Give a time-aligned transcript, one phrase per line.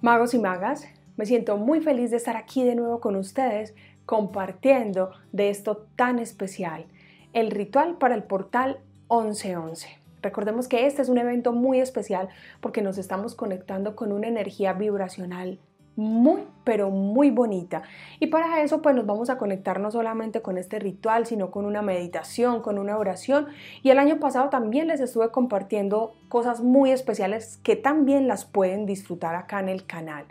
[0.00, 3.74] Magos y magas, me siento muy feliz de estar aquí de nuevo con ustedes
[4.06, 6.86] compartiendo de esto tan especial,
[7.32, 8.78] el ritual para el portal
[9.10, 9.88] 1111.
[10.22, 12.28] Recordemos que este es un evento muy especial
[12.60, 15.58] porque nos estamos conectando con una energía vibracional
[15.98, 17.82] muy, pero muy bonita.
[18.20, 21.64] Y para eso, pues nos vamos a conectar no solamente con este ritual, sino con
[21.64, 23.48] una meditación, con una oración.
[23.82, 28.86] Y el año pasado también les estuve compartiendo cosas muy especiales que también las pueden
[28.86, 30.26] disfrutar acá en el canal.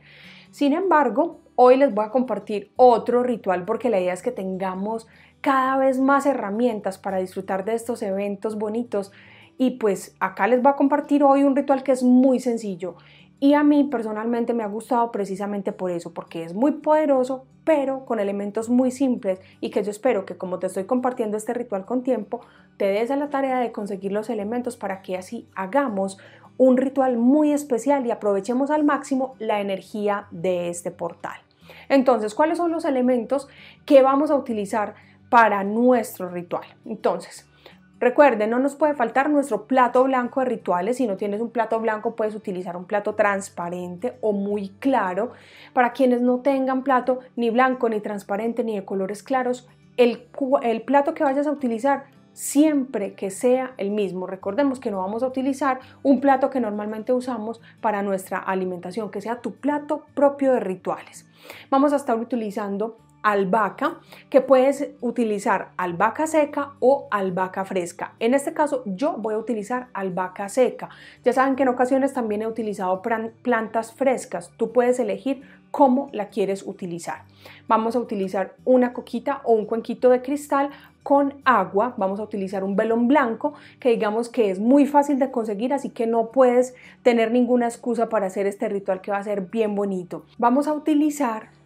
[0.52, 5.06] Sin embargo, hoy les voy a compartir otro ritual porque la idea es que tengamos
[5.42, 9.12] cada vez más herramientas para disfrutar de estos eventos bonitos.
[9.58, 12.96] Y pues acá les voy a compartir hoy un ritual que es muy sencillo
[13.40, 18.06] y a mí personalmente me ha gustado precisamente por eso, porque es muy poderoso, pero
[18.06, 21.86] con elementos muy simples y que yo espero que como te estoy compartiendo este ritual
[21.86, 22.42] con tiempo,
[22.78, 26.18] te des a la tarea de conseguir los elementos para que así hagamos
[26.58, 31.40] un ritual muy especial y aprovechemos al máximo la energía de este portal.
[31.90, 33.48] Entonces, ¿cuáles son los elementos
[33.86, 34.96] que vamos a utilizar
[35.30, 36.66] para nuestro ritual?
[36.86, 37.48] Entonces,
[38.00, 40.98] Recuerden, no nos puede faltar nuestro plato blanco de rituales.
[40.98, 45.32] Si no tienes un plato blanco, puedes utilizar un plato transparente o muy claro.
[45.74, 50.28] Para quienes no tengan plato ni blanco, ni transparente, ni de colores claros, el,
[50.62, 54.28] el plato que vayas a utilizar siempre que sea el mismo.
[54.28, 59.22] Recordemos que no vamos a utilizar un plato que normalmente usamos para nuestra alimentación, que
[59.22, 61.28] sea tu plato propio de rituales.
[61.72, 63.98] Vamos a estar utilizando albahaca,
[64.30, 68.14] que puedes utilizar albahaca seca o albahaca fresca.
[68.20, 70.88] En este caso yo voy a utilizar albahaca seca.
[71.26, 73.02] Ya saben que en ocasiones también he utilizado
[73.42, 74.52] plantas frescas.
[74.56, 75.42] Tú puedes elegir
[75.72, 77.24] cómo la quieres utilizar.
[77.68, 80.70] Vamos a utilizar una coquita o un cuenquito de cristal
[81.04, 81.96] con agua.
[81.98, 85.90] Vamos a utilizar un velón blanco que digamos que es muy fácil de conseguir, así
[85.90, 89.76] que no puedes tener ninguna excusa para hacer este ritual que va a ser bien
[89.76, 90.24] bonito.
[90.38, 91.57] Vamos a utilizar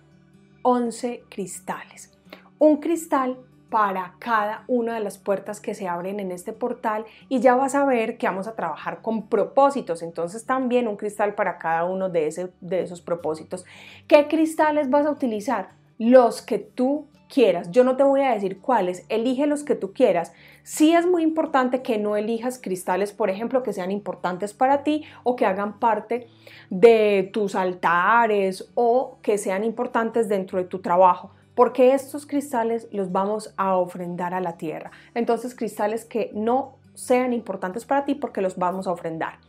[0.63, 2.17] 11 cristales.
[2.59, 3.37] Un cristal
[3.71, 7.73] para cada una de las puertas que se abren en este portal y ya vas
[7.73, 12.09] a ver que vamos a trabajar con propósitos, entonces también un cristal para cada uno
[12.09, 13.63] de, de esos propósitos.
[14.07, 15.69] ¿Qué cristales vas a utilizar?
[15.97, 17.71] Los que tú quieras.
[17.71, 20.33] Yo no te voy a decir cuáles, elige los que tú quieras.
[20.63, 25.03] Sí es muy importante que no elijas cristales, por ejemplo, que sean importantes para ti
[25.23, 26.27] o que hagan parte
[26.69, 33.11] de tus altares o que sean importantes dentro de tu trabajo porque estos cristales los
[33.11, 34.91] vamos a ofrendar a la tierra.
[35.13, 39.39] Entonces, cristales que no sean importantes para ti porque los vamos a ofrendar.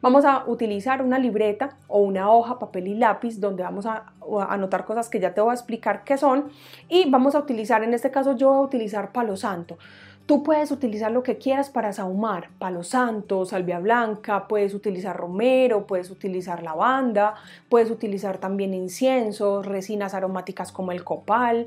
[0.00, 4.14] Vamos a utilizar una libreta o una hoja, papel y lápiz donde vamos a,
[4.48, 6.48] anotar cosas que ya te voy a explicar qué son
[6.88, 9.76] y vamos a utilizar, en este caso yo voy a utilizar palo santo.
[10.24, 15.86] Tú puedes utilizar lo que quieras para sahumar, palo santo, salvia blanca, puedes utilizar romero,
[15.86, 17.34] puedes utilizar lavanda,
[17.68, 21.66] puedes utilizar también inciensos, resinas aromáticas como el copal,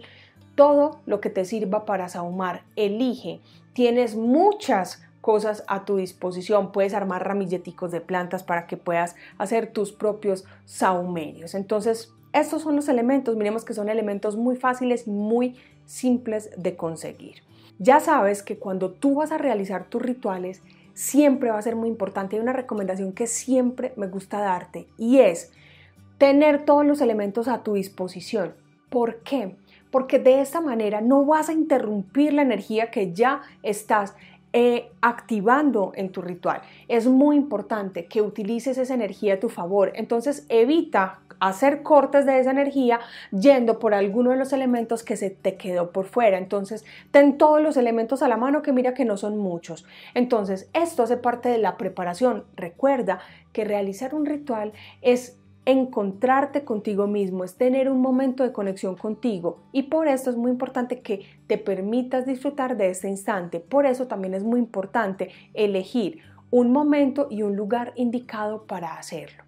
[0.55, 2.63] todo lo que te sirva para sahumar.
[2.75, 3.41] Elige.
[3.73, 6.71] Tienes muchas cosas a tu disposición.
[6.71, 11.55] Puedes armar ramilleticos de plantas para que puedas hacer tus propios saumerios.
[11.55, 13.35] Entonces, estos son los elementos.
[13.35, 15.55] Miremos que son elementos muy fáciles y muy
[15.87, 17.37] simples de conseguir.
[17.79, 20.61] Ya sabes que cuando tú vas a realizar tus rituales,
[20.93, 22.35] siempre va a ser muy importante.
[22.35, 25.51] Hay una recomendación que siempre me gusta darte y es
[26.19, 28.53] tener todos los elementos a tu disposición.
[28.91, 29.55] ¿Por qué?
[29.89, 34.13] Porque de esta manera no vas a interrumpir la energía que ya estás
[34.57, 36.61] eh, activando en tu ritual.
[36.87, 39.91] Es muy importante que utilices esa energía a tu favor.
[39.95, 43.01] Entonces evita hacer cortes de esa energía
[43.31, 46.37] yendo por alguno de los elementos que se te quedó por fuera.
[46.37, 49.85] Entonces, ten todos los elementos a la mano que mira que no son muchos.
[50.13, 52.45] Entonces, esto hace parte de la preparación.
[52.55, 53.19] Recuerda
[53.51, 59.63] que realizar un ritual es encontrarte contigo mismo, es tener un momento de conexión contigo
[59.71, 63.59] y por eso es muy importante que te permitas disfrutar de este instante.
[63.59, 66.19] Por eso también es muy importante elegir
[66.51, 69.44] un momento y un lugar indicado para hacerlo.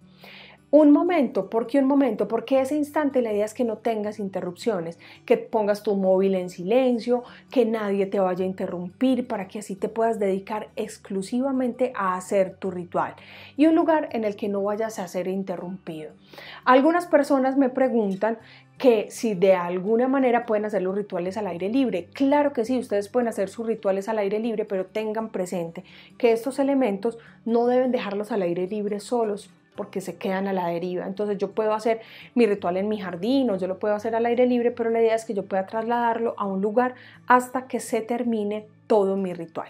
[0.70, 2.28] Un momento, ¿por qué un momento?
[2.28, 6.50] Porque ese instante la idea es que no tengas interrupciones, que pongas tu móvil en
[6.50, 12.16] silencio, que nadie te vaya a interrumpir para que así te puedas dedicar exclusivamente a
[12.16, 13.14] hacer tu ritual
[13.56, 16.12] y un lugar en el que no vayas a ser interrumpido.
[16.66, 18.36] Algunas personas me preguntan
[18.76, 22.10] que si de alguna manera pueden hacer los rituales al aire libre.
[22.12, 25.82] Claro que sí, ustedes pueden hacer sus rituales al aire libre, pero tengan presente
[26.18, 30.66] que estos elementos no deben dejarlos al aire libre solos porque se quedan a la
[30.66, 31.06] deriva.
[31.06, 32.00] Entonces yo puedo hacer
[32.34, 35.00] mi ritual en mi jardín o yo lo puedo hacer al aire libre, pero la
[35.00, 36.96] idea es que yo pueda trasladarlo a un lugar
[37.28, 39.68] hasta que se termine todo mi ritual.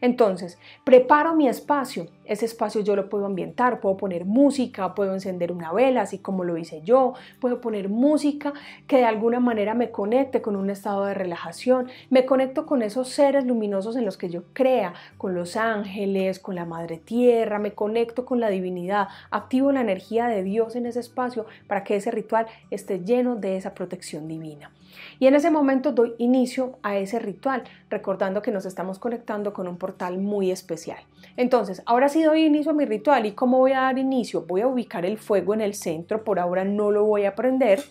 [0.00, 2.06] Entonces, preparo mi espacio.
[2.24, 6.44] Ese espacio yo lo puedo ambientar, puedo poner música, puedo encender una vela, así como
[6.44, 8.52] lo hice yo, puedo poner música
[8.86, 13.08] que de alguna manera me conecte con un estado de relajación, me conecto con esos
[13.08, 17.72] seres luminosos en los que yo crea, con los ángeles, con la madre tierra, me
[17.72, 22.10] conecto con la divinidad, activo la energía de Dios en ese espacio para que ese
[22.10, 24.70] ritual esté lleno de esa protección divina.
[25.18, 29.68] Y en ese momento doy inicio a ese ritual, recordando que nos estamos conectando con
[29.68, 30.98] un portal muy especial.
[31.36, 33.26] Entonces, ahora sí doy inicio a mi ritual.
[33.26, 34.42] ¿Y cómo voy a dar inicio?
[34.46, 37.82] Voy a ubicar el fuego en el centro, por ahora no lo voy a prender.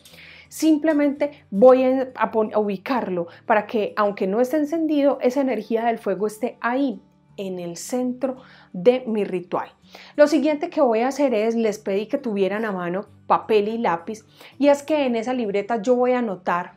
[0.49, 6.27] Simplemente voy a, a ubicarlo para que, aunque no esté encendido, esa energía del fuego
[6.27, 7.01] esté ahí,
[7.37, 8.37] en el centro
[8.73, 9.69] de mi ritual.
[10.15, 13.77] Lo siguiente que voy a hacer es, les pedí que tuvieran a mano papel y
[13.77, 14.25] lápiz
[14.57, 16.73] y es que en esa libreta yo voy a anotar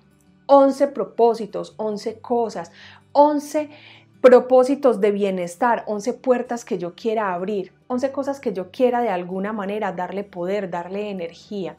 [0.52, 2.72] 11 propósitos, 11 cosas,
[3.12, 3.70] 11
[4.20, 9.10] propósitos de bienestar, 11 puertas que yo quiera abrir, 11 cosas que yo quiera de
[9.10, 11.76] alguna manera darle poder, darle energía.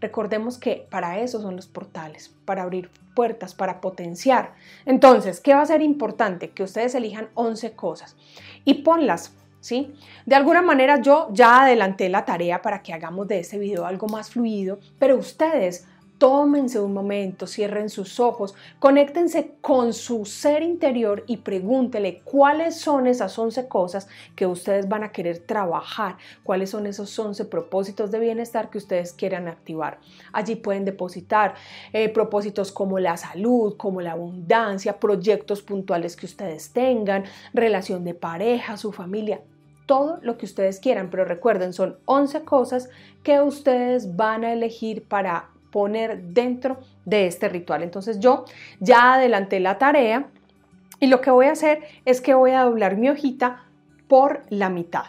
[0.00, 4.54] Recordemos que para eso son los portales, para abrir puertas, para potenciar.
[4.86, 6.50] Entonces, ¿qué va a ser importante?
[6.50, 8.16] Que ustedes elijan 11 cosas
[8.64, 9.94] y ponlas ¿Sí?
[10.24, 14.08] De alguna manera yo ya adelanté la tarea para que hagamos de este video algo
[14.08, 15.86] más fluido, pero ustedes
[16.20, 23.06] tómense un momento, cierren sus ojos, conéctense con su ser interior y pregúntele cuáles son
[23.06, 24.06] esas 11 cosas
[24.36, 29.14] que ustedes van a querer trabajar, cuáles son esos 11 propósitos de bienestar que ustedes
[29.14, 29.98] quieran activar.
[30.30, 31.54] Allí pueden depositar
[31.94, 37.24] eh, propósitos como la salud, como la abundancia, proyectos puntuales que ustedes tengan,
[37.54, 39.40] relación de pareja, su familia,
[39.86, 42.90] todo lo que ustedes quieran, pero recuerden, son 11 cosas
[43.22, 47.82] que ustedes van a elegir para poner dentro de este ritual.
[47.82, 48.44] Entonces yo
[48.80, 50.26] ya adelanté la tarea
[51.00, 53.64] y lo que voy a hacer es que voy a doblar mi hojita
[54.08, 55.04] por la mitad.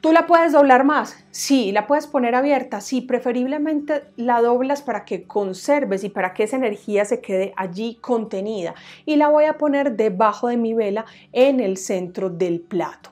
[0.00, 1.22] ¿Tú la puedes doblar más?
[1.30, 2.80] Sí, la puedes poner abierta.
[2.80, 7.98] Sí, preferiblemente la doblas para que conserves y para que esa energía se quede allí
[8.00, 8.74] contenida.
[9.04, 13.10] Y la voy a poner debajo de mi vela en el centro del plato.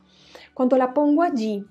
[0.54, 1.66] Cuando la pongo allí,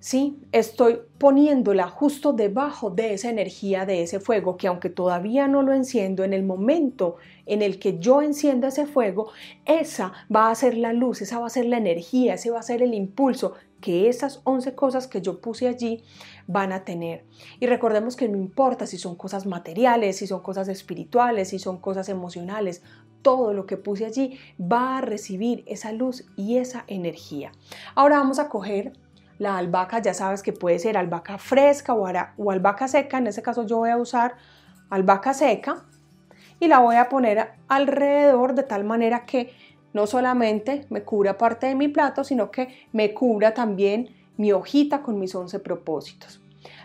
[0.00, 0.38] ¿sí?
[0.52, 5.72] Estoy poniéndola justo debajo de esa energía, de ese fuego, que aunque todavía no lo
[5.72, 7.16] enciendo, en el momento
[7.46, 9.30] en el que yo encienda ese fuego,
[9.64, 12.62] esa va a ser la luz, esa va a ser la energía, ese va a
[12.62, 16.02] ser el impulso que esas 11 cosas que yo puse allí
[16.46, 17.24] van a tener.
[17.60, 21.78] Y recordemos que no importa si son cosas materiales, si son cosas espirituales, si son
[21.78, 22.82] cosas emocionales,
[23.22, 27.52] todo lo que puse allí va a recibir esa luz y esa energía.
[27.94, 28.92] Ahora vamos a coger
[29.38, 33.18] la albahaca ya sabes que puede ser albahaca fresca o, albahaca seca.
[33.18, 34.34] En este caso yo voy a usar
[34.90, 35.84] albahaca seca
[36.60, 39.52] y la voy a poner alrededor de tal manera que
[39.92, 45.02] no solamente me cubra parte de mi plato, sino que me cubra también mi hojita
[45.02, 46.40] con mis 11 propósitos.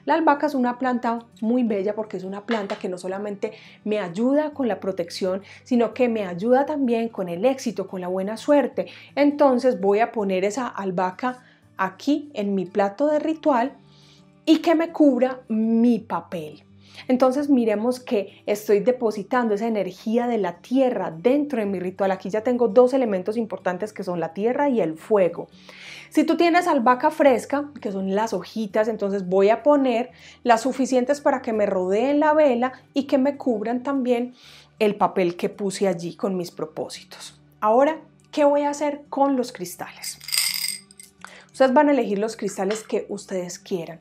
[0.06, 3.54] La albahaca es una planta muy bella porque es una planta que no solamente
[3.86, 8.10] me ayuda con la protección, sino que me ayuda también con el éxito, con la
[8.10, 8.88] buena suerte.
[9.16, 11.42] Entonces voy a poner esa albahaca
[11.78, 13.74] aquí en mi plato de ritual
[14.46, 16.64] y que me cubra mi papel.
[17.08, 22.12] Entonces miremos que estoy depositando esa energía de la tierra dentro de mi ritual.
[22.12, 25.48] Aquí ya tengo dos elementos importantes que son la tierra y el fuego.
[26.10, 30.12] Si tú tienes albahaca fresca, que son las hojitas, entonces voy a poner
[30.44, 34.36] las suficientes para que me rodeen la vela y que me cubran también
[34.80, 37.40] el papel que puse allí con mis propósitos.
[37.60, 38.00] Ahora,
[38.32, 40.20] ¿qué voy a hacer con los cristales?
[41.54, 44.00] Ustedes van a elegir los cristales que ustedes quieran.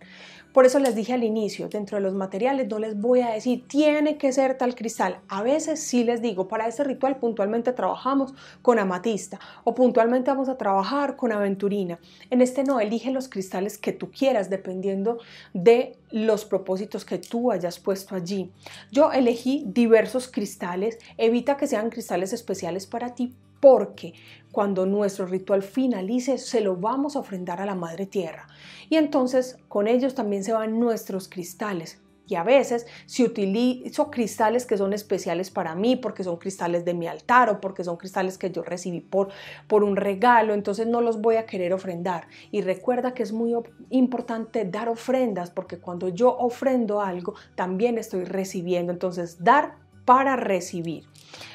[0.55, 3.69] Por eso les dije al inicio, dentro de los materiales no les voy a decir
[3.69, 5.21] tiene que ser tal cristal.
[5.29, 8.33] A veces sí les digo, para este ritual puntualmente trabajamos
[8.63, 11.99] con amatista o puntualmente vamos a trabajar con aventurina.
[12.31, 15.19] En este no, elige los cristales que tú quieras dependiendo
[15.53, 18.51] de los propósitos que tú hayas puesto allí.
[18.91, 24.15] Yo elegí diversos cristales, evita que sean cristales especiales para ti porque
[24.51, 28.49] cuando nuestro ritual finalice se lo vamos a ofrendar a la Madre Tierra.
[28.91, 32.01] Y entonces con ellos también se van nuestros cristales.
[32.27, 36.95] Y a veces si utilizo cristales que son especiales para mí, porque son cristales de
[36.95, 39.29] mi altar o porque son cristales que yo recibí por,
[39.69, 42.27] por un regalo, entonces no los voy a querer ofrendar.
[42.51, 43.55] Y recuerda que es muy
[43.91, 48.91] importante dar ofrendas, porque cuando yo ofrendo algo, también estoy recibiendo.
[48.91, 51.05] Entonces dar para recibir.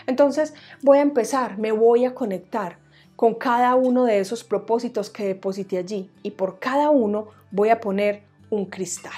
[0.06, 2.78] Entonces voy a empezar, me voy a conectar
[3.16, 7.80] con cada uno de esos propósitos que deposité allí y por cada uno voy a
[7.80, 9.12] poner un cristal.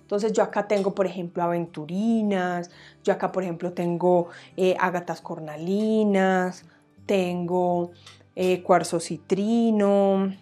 [0.00, 2.70] Entonces yo acá tengo, por ejemplo, aventurinas,
[3.02, 6.64] yo acá, por ejemplo, tengo eh, ágatas cornalinas,
[7.06, 7.92] tengo
[8.36, 10.34] eh, cuarzo citrino,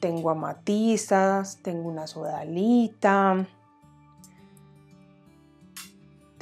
[0.00, 3.46] tengo amatistas, tengo una sodalita,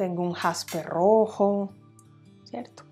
[0.00, 1.68] tengo un jaspe rojo,
[2.44, 2.84] ¿cierto?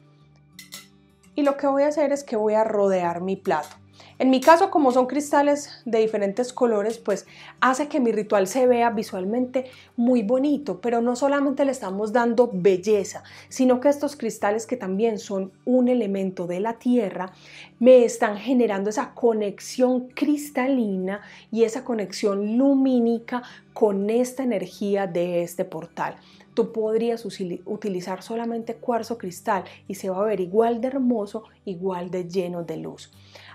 [1.34, 3.76] Y lo que voy a hacer es que voy a rodear mi plato.
[4.18, 7.26] En mi caso, como son cristales de diferentes colores, pues
[7.60, 12.50] hace que mi ritual se vea visualmente muy bonito, pero no solamente le estamos dando
[12.52, 17.32] belleza, sino que estos cristales que también son un elemento de la tierra,
[17.78, 25.64] me están generando esa conexión cristalina y esa conexión lumínica con esta energía de este
[25.64, 26.16] portal
[26.58, 32.10] tú podrías utilizar solamente cuarzo cristal y se va a ver igual de hermoso, igual
[32.10, 33.12] de lleno de luz.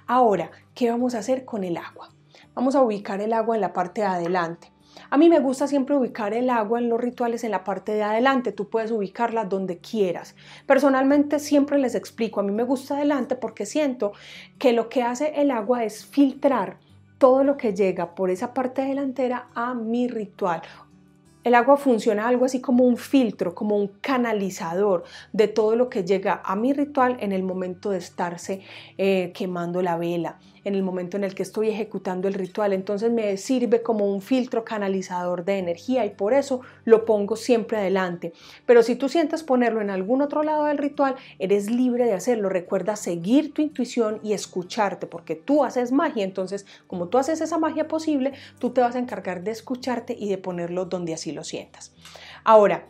[0.08, 2.14] Ahora, ¿qué vamos a hacer con el agua?
[2.56, 4.72] Vamos a ubicar el agua en la parte de adelante.
[5.10, 8.04] A mí me gusta siempre ubicar el agua en los rituales en la parte de
[8.04, 8.54] adelante.
[8.54, 10.34] Tú puedes ubicarla donde quieras.
[10.66, 14.14] Personalmente siempre les explico, a mí me gusta adelante porque siento
[14.58, 16.78] que lo que hace el agua es filtrar
[17.18, 20.62] todo lo que llega por esa parte delantera a mi ritual
[21.44, 26.04] el agua funciona algo así como un filtro, como un canalizador de todo lo que
[26.04, 28.62] llega a mi ritual en el momento de estarse
[28.98, 32.74] eh, quemando la vela en el momento en el que estoy ejecutando el ritual.
[32.74, 37.78] Entonces me sirve como un filtro canalizador de energía y por eso lo pongo siempre
[37.78, 38.34] adelante.
[38.66, 42.50] Pero si tú sientes ponerlo en algún otro lado del ritual, eres libre de hacerlo.
[42.50, 46.24] Recuerda seguir tu intuición y escucharte, porque tú haces magia.
[46.24, 50.30] Entonces, como tú haces esa magia posible, tú te vas a encargar de escucharte y
[50.30, 51.94] de ponerlo donde así lo sientas.
[52.44, 52.88] Ahora,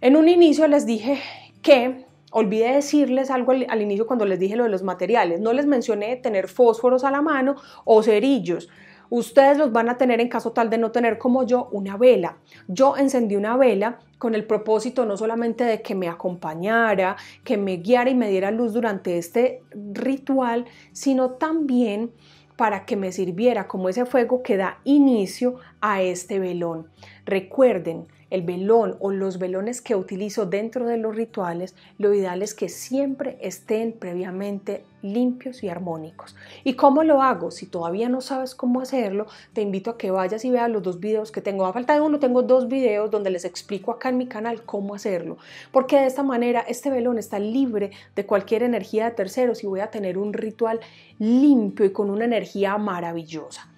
[0.00, 1.20] en un inicio les dije
[1.62, 5.40] que Olvidé decirles algo al, inicio cuando les dije lo de los materiales.
[5.40, 8.68] No les mencioné tener fósforos a la mano o cerillos.
[9.08, 12.36] Ustedes los van a tener en caso tal de no tener como yo una vela.
[12.68, 17.78] Yo encendí una vela con el propósito no solamente de que me acompañara, que me
[17.78, 22.12] guiara y me diera luz durante este ritual, sino también
[22.54, 26.88] para que me sirviera como ese fuego que da inicio a este velón.
[27.24, 32.54] Recuerden, el velón o los velones que utilizo dentro de los rituales, lo ideal es
[32.54, 36.36] que siempre estén previamente limpios y armónicos.
[36.62, 37.50] ¿Y cómo lo hago?
[37.50, 41.00] Si todavía no sabes cómo hacerlo, te invito a que vayas y veas los dos
[41.00, 41.66] videos que tengo.
[41.66, 44.94] A falta de uno, tengo dos videos donde les explico acá en mi canal cómo
[44.94, 45.38] hacerlo.
[45.72, 49.80] Porque de esta manera este velón está libre de cualquier energía de terceros y voy
[49.80, 50.80] a tener un ritual
[51.18, 53.68] limpio y con una energía maravillosa.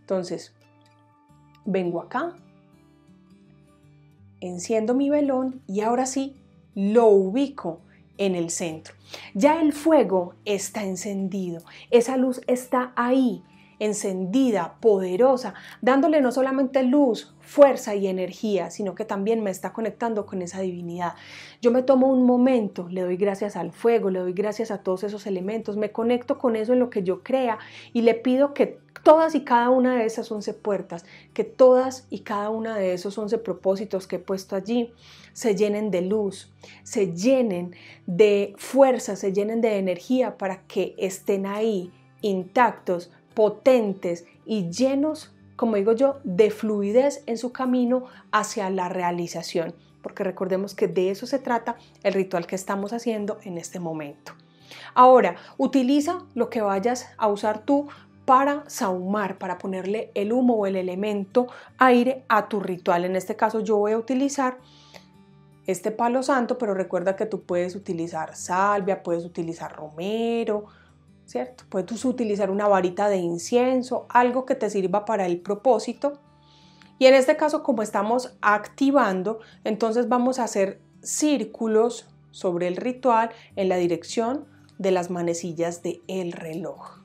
[0.00, 0.52] Entonces,
[1.64, 2.34] vengo acá,
[4.42, 6.36] enciendo mi velón y ahora sí
[6.74, 7.80] lo ubico
[8.18, 8.94] en el centro.
[9.34, 13.42] Ya el fuego está encendido, esa luz está ahí,
[13.84, 20.24] encendida, poderosa, dándole no solamente luz, fuerza y energía, sino que también me está conectando
[20.24, 21.14] con esa divinidad.
[21.60, 25.02] Yo me tomo un momento, le doy gracias al fuego, le doy gracias a todos
[25.02, 27.58] esos elementos, me conecto con eso en lo que yo crea
[27.92, 32.20] y le pido que todas y cada una de esas 11 puertas, que todas y
[32.20, 34.92] cada una de esos 11 propósitos que he puesto allí
[35.32, 36.52] se llenen de luz,
[36.84, 37.74] se llenen
[38.06, 45.76] de fuerza, se llenen de energía para que estén ahí intactos, potentes y llenos, como
[45.76, 51.26] digo yo, de fluidez en su camino hacia la realización, porque recordemos que de eso
[51.26, 54.32] se trata el ritual que estamos haciendo en este momento.
[54.94, 57.88] Ahora, utiliza lo que vayas a usar tú
[58.24, 61.48] para saumar, para ponerle el humo o el elemento
[61.78, 63.04] aire a tu ritual.
[63.04, 64.58] En este caso yo voy a utilizar
[65.66, 70.66] este palo santo, pero recuerda que tú puedes utilizar salvia, puedes utilizar romero,
[71.68, 76.20] Puedes utilizar una varita de incienso, algo que te sirva para el propósito.
[76.98, 83.30] Y en este caso, como estamos activando, entonces vamos a hacer círculos sobre el ritual
[83.56, 84.46] en la dirección
[84.78, 87.02] de las manecillas del el reloj.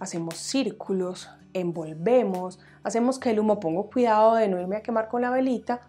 [0.00, 5.22] hacemos círculos, envolvemos, hacemos que el humo, pongo cuidado de no irme a quemar con
[5.22, 5.82] la velita,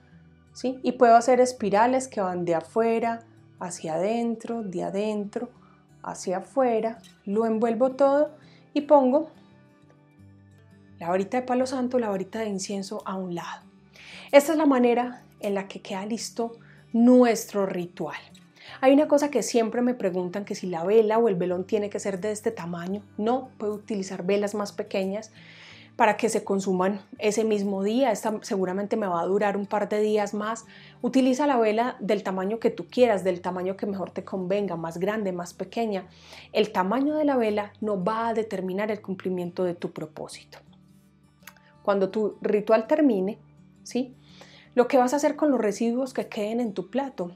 [0.54, 0.80] ¿sí?
[0.84, 3.26] Y puedo hacer espirales que van de afuera
[3.62, 5.50] hacia adentro, de adentro
[6.04, 8.32] hacia afuera, lo envuelvo todo
[8.74, 9.30] y pongo
[11.00, 13.64] la varita de palo santo, la varita de incienso a un lado.
[14.32, 16.58] Esta es la manera en la que queda listo
[16.94, 18.20] nuestro ritual.
[18.82, 21.90] Hay una cosa que siempre me preguntan que si la vela o el velón tiene
[21.90, 23.04] que ser de este tamaño.
[23.18, 25.32] No, puedo utilizar velas más pequeñas
[26.02, 28.12] para que se consuman ese mismo día.
[28.12, 30.66] Esta seguramente me va a durar un par de días más.
[31.04, 34.98] Utiliza la vela del tamaño que tú quieras, del tamaño que mejor te convenga, más
[34.98, 36.08] grande, más pequeña.
[36.54, 40.58] El tamaño de la vela no va a determinar el cumplimiento de tu propósito.
[41.84, 43.38] Cuando tu ritual termine,
[43.84, 44.16] ¿sí?
[44.74, 47.36] Lo que vas a hacer con los residuos que queden en tu plato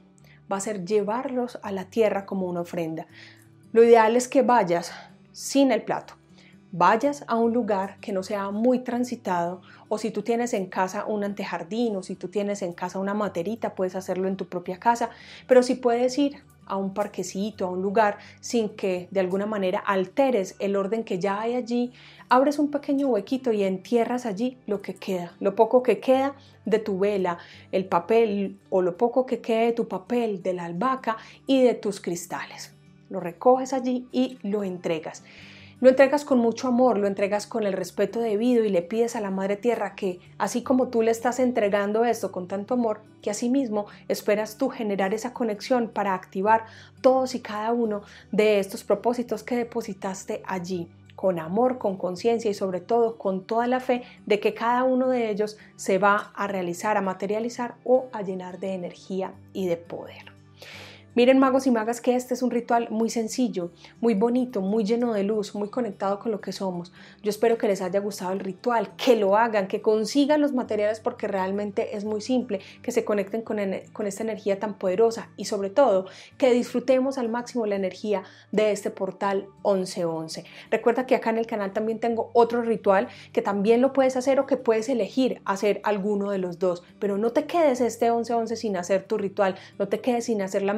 [0.50, 3.06] va a ser llevarlos a la tierra como una ofrenda.
[3.70, 4.90] Lo ideal es que vayas
[5.30, 6.14] sin el plato.
[6.72, 11.04] Vayas a un lugar que no sea muy transitado o si tú tienes en casa
[11.06, 14.78] un antejardín o si tú tienes en casa una materita, puedes hacerlo en tu propia
[14.78, 15.10] casa,
[15.46, 19.78] pero si puedes ir a un parquecito, a un lugar, sin que de alguna manera
[19.78, 21.92] alteres el orden que ya hay allí,
[22.28, 26.80] abres un pequeño huequito y entierras allí lo que queda, lo poco que queda de
[26.80, 27.38] tu vela,
[27.70, 31.74] el papel o lo poco que quede de tu papel, de la albahaca y de
[31.74, 32.74] tus cristales.
[33.08, 35.22] Lo recoges allí y lo entregas.
[35.78, 39.20] Lo entregas con mucho amor, lo entregas con el respeto debido y le pides a
[39.20, 43.30] la Madre Tierra que, así como tú le estás entregando esto con tanto amor, que
[43.30, 46.64] asimismo esperas tú generar esa conexión para activar
[47.02, 48.00] todos y cada uno
[48.32, 53.66] de estos propósitos que depositaste allí con amor, con conciencia y sobre todo con toda
[53.66, 58.06] la fe de que cada uno de ellos se va a realizar, a materializar o
[58.12, 60.35] a llenar de energía y de poder.
[61.16, 63.70] Miren magos y magas que este es un ritual muy sencillo,
[64.02, 66.92] muy bonito, muy lleno de luz, muy conectado con lo que somos.
[67.22, 71.00] Yo espero que les haya gustado el ritual, que lo hagan, que consigan los materiales
[71.00, 75.70] porque realmente es muy simple, que se conecten con, esta energía tan poderosa y sobre
[75.70, 76.04] todo
[76.36, 80.44] que disfrutemos al máximo la energía de este portal 1111.
[80.70, 84.38] Recuerda que acá en el canal también tengo otro ritual que también lo puedes hacer
[84.38, 88.54] o que puedes elegir hacer alguno de los dos, pero no te quedes este 1111
[88.56, 90.74] sin hacer tu ritual, no te quedes sin hacer la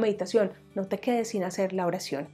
[0.75, 2.29] no te quedes sin hacer la oración.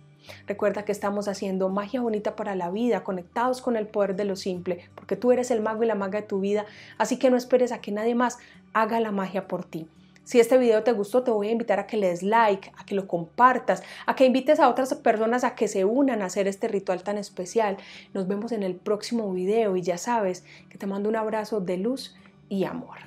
[0.47, 4.37] Recuerda que estamos haciendo magia bonita para la vida, conectados con el poder de lo
[4.37, 6.65] simple, porque tú eres el mago y la maga de tu vida,
[6.99, 8.39] así que no esperes a que nadie más
[8.73, 9.87] haga la magia por ti.
[10.25, 12.87] Si este video te gustó, te voy a invitar a que le des like, a
[12.87, 16.49] que lo compartas, a que invites a otras personas a que se unan a hacer
[16.49, 17.77] este ritual tan especial.
[18.15, 21.77] Nos vemos en el próximo video y ya sabes que te mando un abrazo de
[21.77, 22.17] luz
[22.49, 22.99] y amor.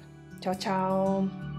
[0.42, 1.57] Chao, chao.